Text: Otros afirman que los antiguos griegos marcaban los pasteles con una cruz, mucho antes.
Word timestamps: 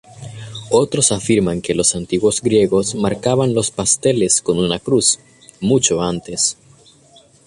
Otros 0.71 1.11
afirman 1.11 1.61
que 1.61 1.75
los 1.75 1.95
antiguos 1.95 2.41
griegos 2.41 2.95
marcaban 2.95 3.53
los 3.53 3.69
pasteles 3.69 4.41
con 4.41 4.57
una 4.57 4.79
cruz, 4.79 5.19
mucho 5.59 6.01
antes. 6.01 6.57